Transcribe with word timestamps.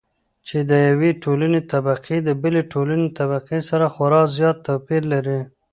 چې 0.47 0.57
د 0.69 0.71
يوې 0.89 1.11
ټولنې 1.23 1.61
طبقې 1.73 2.17
د 2.27 2.29
بلې 2.43 2.61
ټولنې 2.73 3.07
طبقې 3.19 3.59
سره 3.69 3.85
خورا 3.93 4.21
زيات 4.37 4.57
توپېر 4.65 5.01
لري. 5.13 5.39